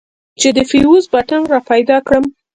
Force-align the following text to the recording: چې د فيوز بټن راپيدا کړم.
چې 0.39 0.49
د 0.57 0.59
فيوز 0.69 1.03
بټن 1.13 1.41
راپيدا 1.53 1.97
کړم. 2.07 2.23